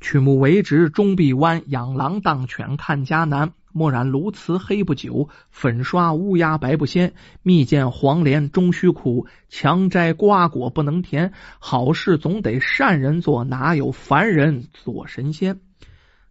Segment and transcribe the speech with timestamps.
[0.00, 3.52] 曲目为直终必弯，养狼当犬看家难。
[3.70, 7.14] 墨染鸬鹚黑不久，粉刷乌鸦白不鲜。
[7.42, 11.32] 蜜饯黄连终须苦，强摘瓜果不能甜。
[11.58, 15.60] 好事总得善人做，哪有凡人做神仙？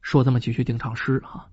[0.02, 1.48] 说这么几句定场诗啊，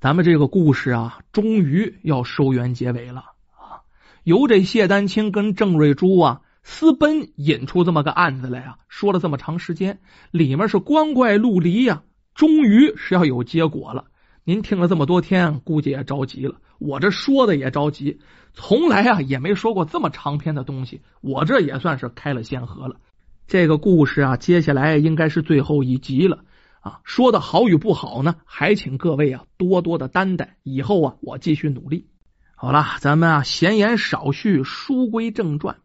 [0.00, 3.20] 咱们这个故事啊，终于要收圆结尾了
[3.52, 3.86] 啊！
[4.24, 10.00] 由这谢丹青跟郑瑞珠啊私奔引出这么个案子来啊，说了这么长时间，
[10.30, 12.02] 里面是光怪陆离呀，
[12.34, 14.04] 终于是要有结果了。
[14.44, 16.56] 您听了这么多天，估计也着急了。
[16.78, 18.20] 我这说的也着急，
[18.54, 22.96] 从来啊也没说过这么长篇的东西，我这也算是开了先河了。
[23.46, 26.44] 这个故事啊，接下来应该是最后一集了。
[26.80, 30.56] 啊，说的好与不好呢，还请各位啊多多的担待。
[30.62, 32.08] 以后啊，我继续努力。
[32.56, 35.76] 好了，咱们啊闲言少叙，书归正传。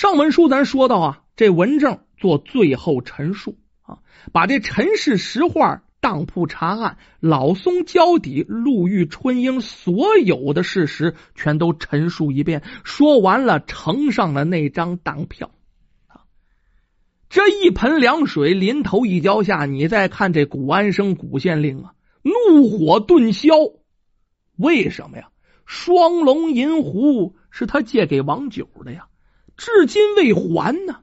[0.00, 3.98] 上文书咱说到啊，这文正做最后陈述啊，
[4.32, 12.62] 把这陈氏石画、当铺查案、老松交底、陆玉春英所有的事实全都陈述一遍。
[12.82, 15.50] 说完了，呈上了那张当票。
[17.28, 23.52] 这一盆凉水淋头一浇下，你再看这古安生古县令啊，怒火顿消。
[24.56, 25.28] 为什么呀？
[25.66, 29.08] 双龙银壶是他借给王九的呀，
[29.56, 31.00] 至今未还呢。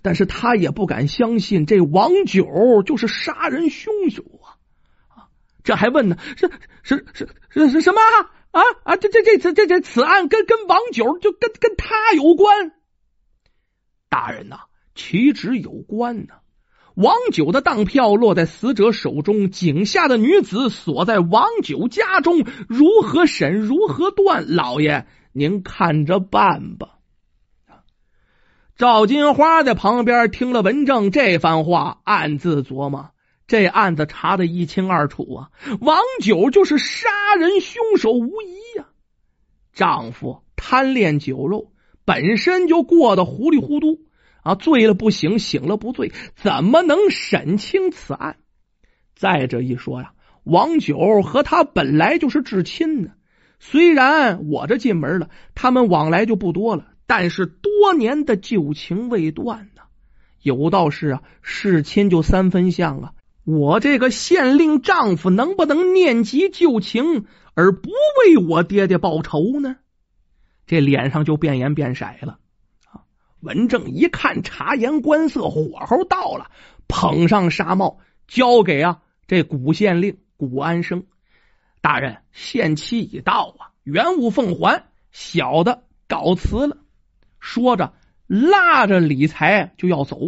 [0.00, 4.56] 但是他也不敢相信这王九就是杀人凶手啊！
[5.08, 5.28] 啊，
[5.64, 6.16] 这还问呢？
[6.36, 6.50] 是
[6.82, 8.00] 是是是是什么
[8.52, 8.96] 啊啊？
[8.96, 12.72] 这这这这这这此案跟跟王九就跟跟他有关？
[14.08, 14.60] 大人呐！
[14.94, 16.34] 岂止有关呢？
[16.94, 23.62] 王九的当票落在死者手中，井下的女子锁在王九家中，如何审？
[23.62, 24.54] 如何断？
[24.54, 26.91] 老爷，您看着办吧。
[28.82, 33.10] 赵金花在旁边听了文正这番话，暗自琢磨：
[33.46, 38.86] 这案子查的一清二楚啊，王九就是杀人凶手无疑呀。
[39.72, 41.70] 丈夫贪恋酒肉，
[42.04, 44.00] 本身就过得糊里糊涂。
[44.42, 48.38] 啊，醉了不醒，醒了不醉，怎么能审清此案？
[49.14, 50.10] 再者一说呀，
[50.42, 53.10] 王九和他本来就是至亲呢。
[53.60, 59.82] 虽然我这进门了，他们往来就不多了，但是多年的旧情未断呢。
[60.40, 63.12] 有道是啊，事亲就三分像啊。
[63.44, 69.76] 我这个县令丈夫能不能念及旧情，而不为我爹爹报仇呢？
[70.66, 72.38] 这脸上就变颜变色了。
[73.40, 76.50] 文正一看察言观色，火候到了，
[76.88, 81.04] 捧上纱帽交给啊这古县令古安生
[81.82, 86.78] 大人，限期已到啊，原物奉还，小的告辞了。
[87.42, 87.92] 说着，
[88.26, 90.18] 拉着李才就要走。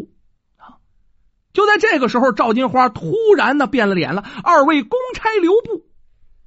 [1.52, 5.86] 就在这个时候，赵金花突然呢变了脸了，二位公差留步，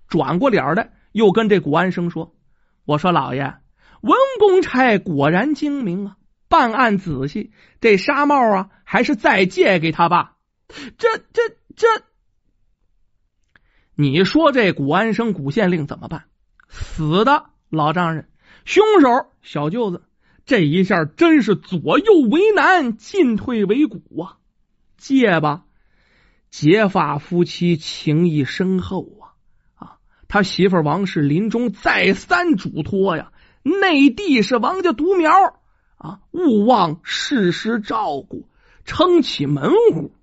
[0.09, 2.35] 转过脸来，又跟这古安生说
[2.83, 3.55] ：“我说老爷，
[4.01, 6.17] 文公差果然精明啊。”
[6.49, 7.51] 办案仔细，
[7.81, 10.37] 这纱帽啊，还是再借给他吧。
[10.97, 11.41] 这、这、
[11.75, 11.87] 这，
[13.95, 16.25] 你说这古安生古县令怎么办？
[16.69, 18.29] 死的老丈人，
[18.63, 19.09] 凶手
[19.41, 20.03] 小舅子，
[20.47, 24.37] 这一下真是左右为难，进退维谷啊！
[24.97, 25.65] 借吧，
[26.49, 29.35] 结发夫妻情谊深厚啊！
[29.75, 29.97] 啊，
[30.29, 35.31] 他媳妇王氏临终再三嘱托呀，内地是王家独苗。
[35.97, 36.21] 啊！
[36.31, 38.47] 勿忘事时照顾，
[38.85, 40.13] 撑起门户。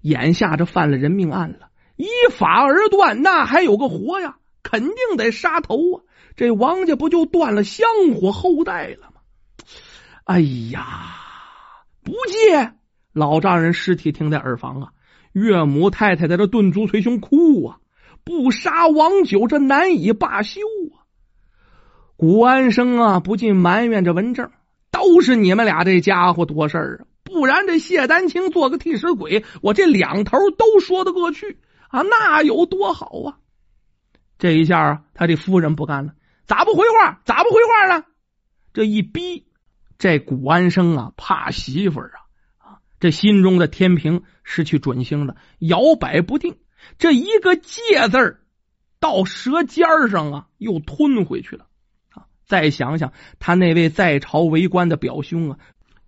[0.00, 4.36] 眼下这犯了人命案了，依法而断，那还有个活呀？
[4.62, 6.04] 肯定得杀头啊！
[6.36, 9.09] 这王家不就断了香火后代了？
[10.30, 10.38] 哎
[10.70, 11.16] 呀，
[12.04, 12.72] 不借！
[13.12, 14.92] 老丈人尸体停在耳房啊，
[15.32, 17.80] 岳母太太在这顿足捶胸哭啊！
[18.22, 20.60] 不杀王九，这难以罢休
[20.94, 21.02] 啊！
[22.16, 24.48] 古安生啊，不禁埋怨着文正。
[24.92, 27.10] 都是你们俩这家伙多事儿啊！
[27.24, 31.58] 不然这谢丹青做个替死鬼，我这两头都说得过去
[31.88, 33.38] 啊，那有多好啊！
[34.38, 36.12] 这一下啊，他这夫人不干了，
[36.46, 37.20] 咋不回话？
[37.24, 38.04] 咋不回话呢？
[38.72, 39.44] 这一逼，
[40.00, 42.18] 这古安生啊，怕媳妇儿啊
[42.56, 46.56] 啊，这心中的天平失去准星了，摇摆不定。
[46.96, 48.40] 这一个借字儿
[48.98, 51.66] 到舌尖上啊，又吞回去了。
[52.14, 55.58] 啊再想想他那位在朝为官的表兄啊，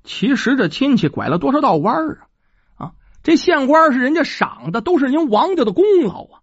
[0.04, 2.26] 其实这亲戚拐了多少道弯儿
[2.76, 2.86] 啊！
[2.86, 2.92] 啊，
[3.22, 6.40] 这县官是人家赏的，都是您王家的功劳啊！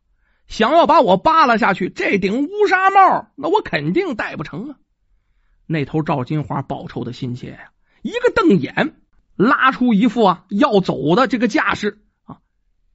[0.48, 4.76] 想要把我扒拉下去，这顶乌纱帽，那我肯定戴不成啊！
[5.72, 7.70] 那头赵金花报仇的心切呀，
[8.02, 8.96] 一个瞪眼，
[9.36, 12.40] 拉出一副啊要走的这个架势啊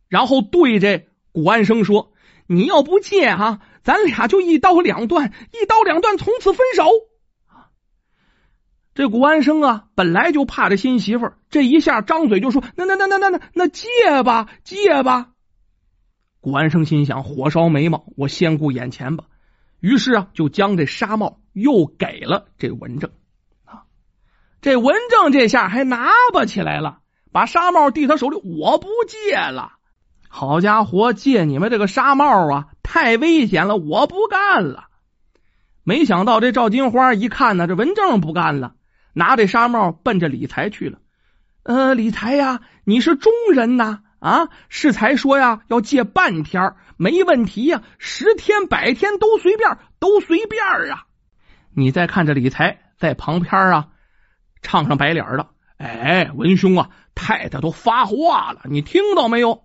[0.09, 2.13] 然后对着古安生说
[2.49, 6.85] ：“你要不借哈，咱俩就一刀两断，一刀两断，从此分手。”
[8.93, 13.85] 这古安生啊，本来就怕这新媳妇儿，这一下张嘴就说：“那那那那那那那借
[14.25, 15.31] 吧，借吧。”
[16.43, 19.27] 古安生心想：火烧眉毛，我先顾眼前吧。
[19.79, 23.11] 于是啊，就将这纱帽又给了这文正
[23.65, 23.85] 啊。
[24.61, 26.99] 这文正这下还拿不起来了，
[27.33, 29.73] 把纱帽递他手里：“我不借了。”
[30.29, 34.89] 好家伙，借你们这个纱帽啊，太危险了，我不干了。
[35.85, 38.75] 没想到这赵金花一看呢，这文正不干了。
[39.13, 40.99] 拿这纱帽奔着李才去了。
[41.63, 44.49] 呃，李才呀，你是中人呐啊！
[44.69, 51.07] 适才说呀，要借半天没问题呀，十天百天都随便，都随便啊！
[51.75, 53.89] 你再看这李才在旁边啊，
[54.63, 55.51] 唱上白脸了。
[55.77, 59.65] 哎，文兄啊，太太都发话了，你听到没有？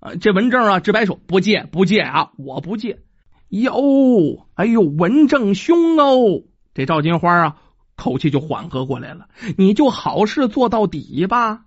[0.00, 3.00] 啊，这文正啊，直摆手不借，不借啊，我不借。
[3.48, 6.42] 哟，哎呦，文正兄哦，
[6.74, 7.56] 这赵金花啊。
[7.96, 11.60] 口气就缓和过来了，你就好事做到底吧，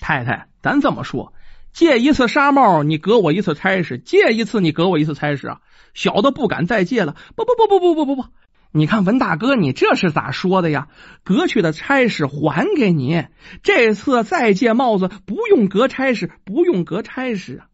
[0.00, 1.32] 太太，咱这么说，
[1.72, 5.60] 借一次纱帽，你隔我一次差事；借一次，你隔我一次差事啊！
[5.94, 7.14] 小的不敢再借了。
[7.36, 8.28] 不不不不不不不不，
[8.76, 10.88] 你看文大哥，你这是咋说的呀？
[11.22, 13.24] 革去的差事还给你，
[13.62, 17.70] 这次再借帽子，不用革差事，不用革差事啊！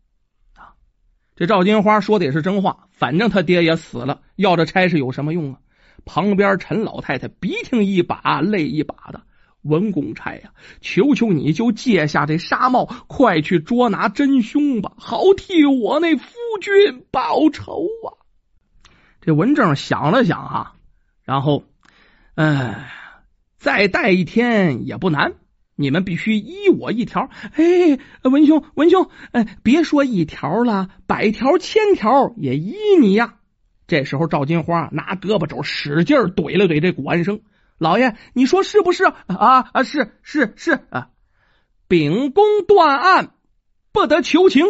[0.60, 0.62] 啊，
[1.36, 5.60] 这赵金花说的也是真话，反正他爹也死了，要这差事有什么用啊？
[6.04, 9.22] 旁边陈老太太鼻涕一把泪一把的，
[9.62, 10.50] 文公差呀，
[10.82, 16.28] 求求你就借下这纱帽，快去捉拿真凶吧，好替我那夫
[16.60, 18.20] 君报仇啊！
[19.22, 20.74] 这文正想了想啊，
[21.30, 21.62] 然后，
[22.34, 22.90] 哎，
[23.56, 25.34] 再待一天也不难，
[25.76, 27.30] 你们必须依我一条。
[27.52, 33.36] 哎，文兄，文兄，哎，别说一条了，百条千条也依你呀。
[33.86, 37.42] 这时候，赵金花拿胳膊肘使劲怼了怼这古安生
[37.78, 39.70] 老爷，你说是不是啊？
[39.72, 41.10] 啊，是是是啊！
[41.86, 43.34] 秉公断案，
[43.92, 44.64] 不得求情。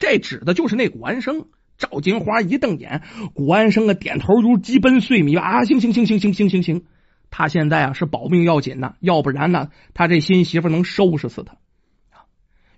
[0.00, 1.46] 这指的就是那古安生。
[1.78, 3.02] 赵金花一瞪眼，
[3.32, 5.64] 谷安生啊点头如鸡奔碎米啊！
[5.64, 6.84] 行行行行行行行行，
[7.30, 11.56] 他现在啊是保命要紧呐，要不然呢，他这新媳妇能收拾死他。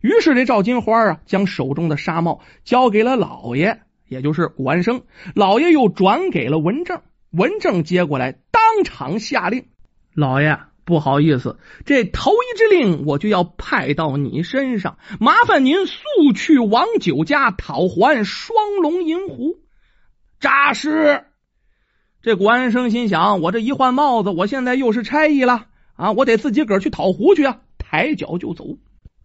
[0.01, 3.81] 于是这赵金花啊，将手中的纱帽交给了老爷。
[4.07, 5.03] 也就是谷安生
[5.37, 7.01] 老爷又转给了文正，
[7.31, 9.67] 文正接过来，当场下令
[10.15, 10.59] ：“老爷，
[10.91, 16.03] 不好意思，这头一支令我就要派到你身上，麻烦您速
[16.35, 19.61] 去王九家讨还双龙银壶。”
[20.39, 21.25] 扎实。
[22.23, 26.13] 这古安生心想：我这一换帽子，我现在又是差役了啊！
[26.13, 27.61] 我得自己个儿去讨壶去啊！
[27.79, 28.77] 抬脚就走。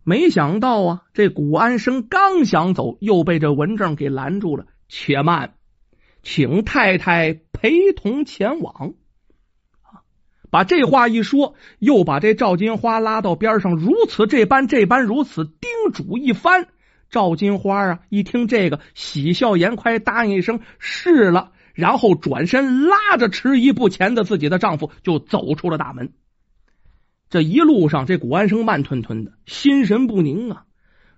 [0.06, 4.66] 没想到啊，这古安生刚想走，又被这文正给拦住了。
[4.88, 5.56] 且慢，
[6.22, 8.94] 请太太陪同前往。
[10.56, 16.70] 把这话一说，又把这赵金花拉到边上，如此这般这般如此叮嘱一番。
[17.10, 26.14] 赵金花啊，一听这个，喜笑颜开，答应一声是了，然后转身拉着迟疑不前的自己的丈夫就走出了大门。
[27.30, 30.64] 这一路上，这古安生慢吞吞的，心神不宁啊。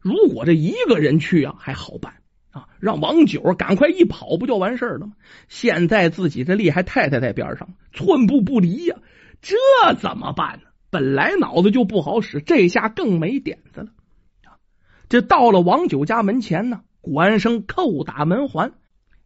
[0.01, 2.15] 如果这一个人去啊，还好办
[2.49, 2.69] 啊。
[2.79, 5.13] 让王九赶快一跑，不就完事儿了吗？
[5.47, 8.95] 现在自己这厉害太太在边上，寸步不离呀，
[9.41, 9.55] 这
[9.95, 10.69] 怎么办呢？
[10.89, 13.87] 本来脑子就不好使，这下更没点子了。
[15.09, 18.73] 这到了王九家门前呢，古安生叩打门环，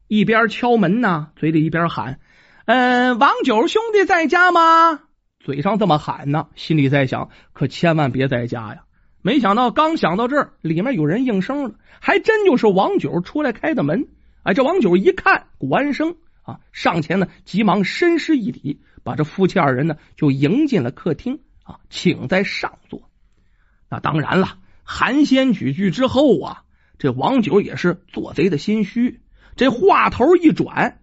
[0.08, 2.20] 一边敲门呢，嘴里一边喊
[2.66, 5.02] ：“嗯，王九兄弟在家吗？”
[5.44, 8.84] 嘴上这么喊呢，心里在想：可千万别在家呀。
[9.24, 14.08] 没想到，刚想到这儿，里面有人应声了，还真就是王九出来开的门。
[14.44, 23.10] 哎，这王九一看古安生啊，上前呢，急忙深施一礼，把这夫妻二人呢就迎进了客厅啊，请在上座。
[23.90, 26.64] 那当然了，寒暄几句之后啊，
[26.98, 29.22] 这王九也是做贼的心虚，
[29.56, 31.00] 这话头一转，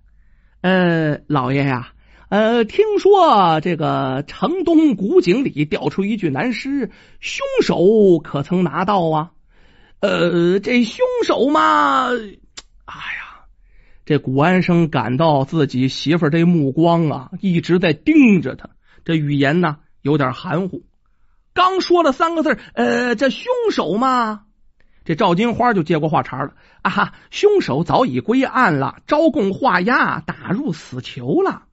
[0.61, 1.93] 呃，老爷呀。
[2.31, 6.90] 呃，听说这个城东古井里掉出一具男尸，
[7.21, 9.31] 凶手可曾拿到啊？
[10.00, 13.27] 呃，这凶手嘛，哎呀，
[14.08, 18.70] 这古安生感到自己媳妇这目光啊，一直在盯着他，
[19.04, 20.86] 这语言呢有点含糊。
[21.52, 24.44] 刚说了三个字，呃，这凶手嘛，
[25.04, 31.64] 这赵金花就接过话茬了啊，凶手早已归案了，招供画押，打入死囚了。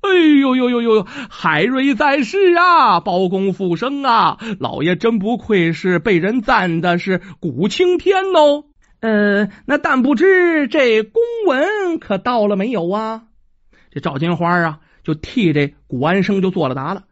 [0.00, 0.10] 哎
[0.40, 1.06] 呦呦呦呦！
[1.30, 4.38] 海瑞在世啊，包公复生啊！
[4.58, 8.64] 老爷真不愧是被人赞的是古青天哦。
[9.04, 13.24] 呃，那但不知这公文可到了没有啊？
[13.90, 17.04] 这赵金花啊，就替这古安生就做了答了。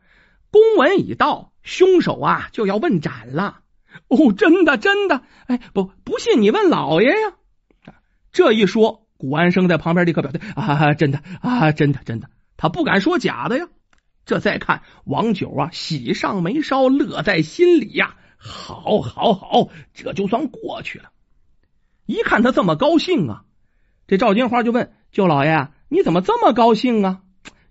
[0.50, 3.60] 公文已到，凶手啊就要问斩了。
[4.08, 5.20] 哦，真的真的？
[5.48, 7.94] 哎，不不信你问老爷呀。
[8.32, 12.30] 这一说，古安生在旁边立刻表态啊，真的啊，真的真的。
[12.56, 13.68] 他不敢说假的呀。
[14.24, 18.16] 这再看王九啊，喜上眉梢，乐在心里呀。
[18.38, 21.11] 好，好，好，这就算过去了。
[22.06, 23.44] 一看他这么高兴啊，
[24.06, 27.20] 这赵金花就问舅老爷：“你怎么这么高兴啊？”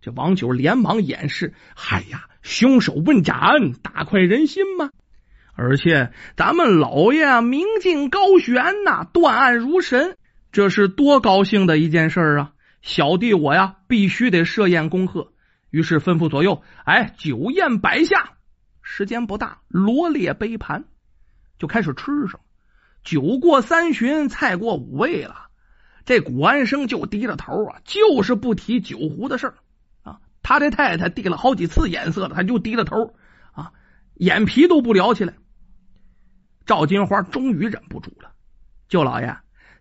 [0.02, 4.90] 这王九连忙掩饰：“嗨呀，凶手问斩，大快人心嘛。
[5.54, 10.18] 而且咱们老爷明镜高悬呐，断案如神，
[10.52, 15.34] 这是多高兴的一件事啊！”小弟我呀，必须得设宴恭贺。
[15.70, 18.32] 于是吩咐左右：“哎，酒宴摆下。”
[18.82, 20.86] 时间不大，罗列杯盘
[21.60, 22.40] 就开始吃上。
[23.04, 25.48] 酒过三巡，菜过五味了。
[26.06, 29.56] 这古安生就低着头啊，就是不提酒壶的事儿
[30.04, 30.20] 啊。
[30.42, 33.14] 他这太太递了好几次眼色了，他就低着头
[33.52, 33.72] 啊，
[34.16, 35.34] 眼皮都不撩起来。
[36.66, 38.32] 赵金花终于忍不住了
[38.88, 39.38] ：“舅老爷。”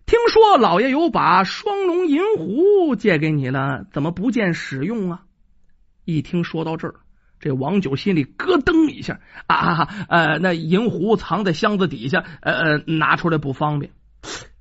[0.07, 5.23] 听说老爷有把双龙银壶借给你了，怎么不见使用啊？
[6.05, 6.95] 一听说到这儿，
[7.41, 9.89] 这王九心里咯噔一下啊！
[10.07, 13.91] 呃，那银壶藏在箱子底下，呃呃，拿出来不方便。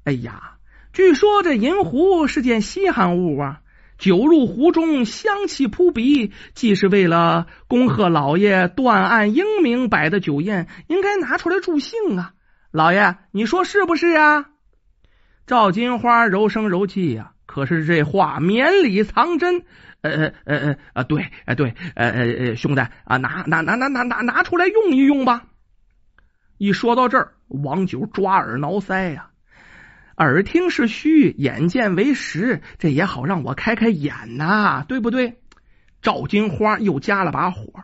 [0.04, 0.54] 哎呀，
[0.94, 3.60] 据说这银壶是件稀罕物啊，
[3.98, 12.32] 酒入壶中，香气扑鼻，既是为了恭贺老爷断案英明摆的酒宴，应该拿出来助兴啊！
[12.72, 14.46] 老爷，你说是不是啊？
[15.46, 19.64] 赵金花柔声柔气呀，可是这话绵里藏针。
[20.02, 25.48] 呃呃呃呃啊，对，哎对，呃呃呃，兄弟啊，拿拿拿拿拿拿拿出来用一用吧。
[26.58, 29.30] 一说到这儿，王九抓耳挠腮呀，
[30.16, 35.40] 耳听是虚，眼见为实，这也好让我开开眼呐，对不对？
[36.02, 37.82] 赵金花又加了把火，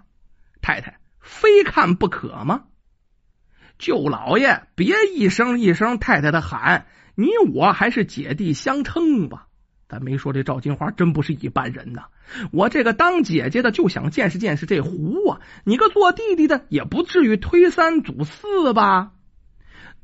[0.63, 2.67] 太太非看不可吗？
[3.79, 6.87] 舅老爷，别一声一声太太的喊。
[7.19, 9.49] 你我还是姐弟相称吧，
[9.89, 12.07] 咱没说这赵金花真不是一般人呐。
[12.53, 19.13] 我这个当姐姐的就想见识见识这壶啊，你个做弟弟的也不至于推三阻四吧？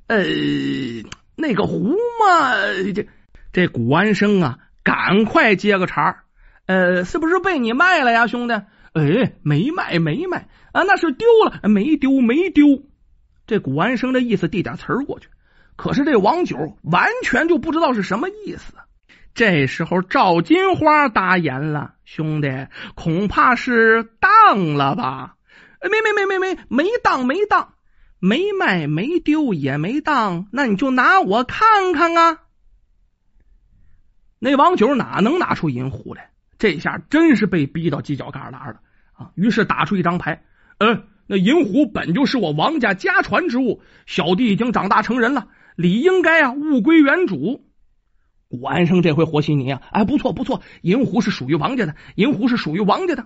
[0.07, 0.25] 呃，
[1.37, 2.55] 那个壶嘛，
[2.95, 3.09] 这
[3.53, 6.25] 这古安生啊，赶快接个茬儿
[6.67, 8.55] 呃，是不是被你卖了呀，兄弟？
[8.93, 12.85] 哎，没卖，没卖啊，那是丢了，没丢，没丢。
[13.47, 15.29] 这古安生的意思递点词儿过去。
[15.75, 18.75] 可是这王九完全就不知道是什么意思。
[19.35, 25.37] 这时候赵金花答言了：“兄弟，恐怕是当了吧？
[25.83, 27.75] 没没没没没没当没当，
[28.19, 32.39] 没卖没丢也没当，那你就拿我看看啊！”
[34.39, 36.31] 那王九哪能拿出银壶来？
[36.59, 38.81] 这下真是被逼到犄角旮旯了
[39.15, 39.31] 啊！
[39.35, 40.45] 于是打出一张牌
[40.79, 47.65] ：“嗯，那银壶本就是我王家家传之物，小弟已经长大成人了。”理应该啊，物归原主。
[48.53, 49.83] 古安生这回和稀泥啊！
[49.93, 53.25] 哎，不错不错，银狐是属于王家的，银狐是属于王家的。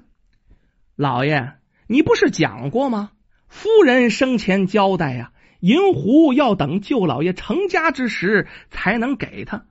[0.95, 1.55] 老爷，
[1.89, 3.11] 你不是讲过吗？
[3.49, 9.65] 夫人生前交代呀，银狐要等舅老爷成家之时才能给他。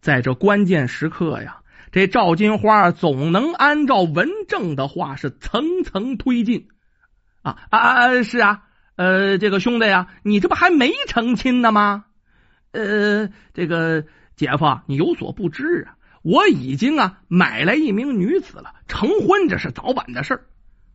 [0.00, 6.68] 在这关键时刻呀，这赵金花总能按照文正的话是层层推进
[7.42, 8.22] 啊啊！
[8.22, 8.62] 是啊，
[8.96, 12.06] 呃，这个兄弟呀，你这不还没成亲呢吗？
[12.72, 20.46] 呃，这个姐夫，你有所不知啊，我已经啊买来一名女子了，成婚这是早晚的事儿。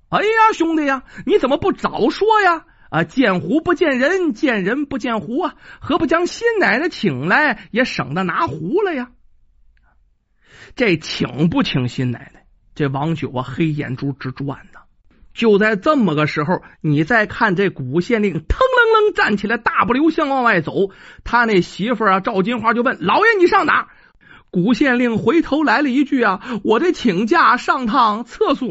[0.10, 2.66] 哎呀，兄弟呀，你怎么不早说呀？
[2.90, 9.12] 啊，见壶不见人，见人不见壶啊，何不将新奶奶请来，也省得拿壶了呀？
[10.76, 12.46] 这请不请新奶奶？
[12.76, 14.80] 这王九啊，黑眼珠直转呢。
[15.38, 20.90] 就在这么个时候，你再看这古县令腾楞楞站起来，大步流星往外走。
[21.24, 23.88] 他那媳妇啊，赵金花就问：“老爷，你上哪？”
[24.50, 28.68] 古县令回头来了一句：“啊，我得请假上趟厕所。”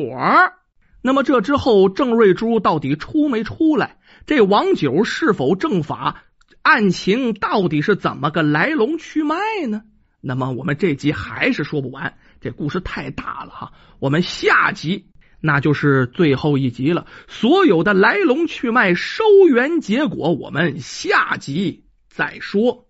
[1.02, 3.98] 那么这之后，郑瑞珠到底出没出来？
[4.26, 6.24] 这王九是否正法？
[6.62, 9.36] 案情到底是怎么个来龙去脉
[9.68, 9.82] 呢？
[10.20, 13.72] 那么我们这集还是说不完，这故事太大了哈。
[14.00, 15.06] 我们下集。
[15.40, 22.85] 那就是最后一集了，所有的来龙去脉、收圆结果，我们下集再说。